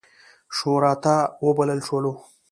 شوراته 0.55 1.15
وبلل 1.45 1.79
شولو. 1.87 2.13